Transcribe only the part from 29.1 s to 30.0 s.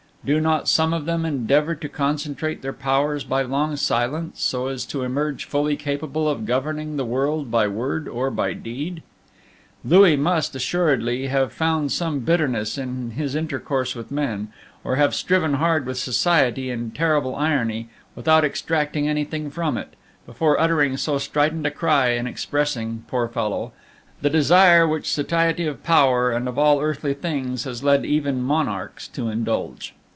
indulge!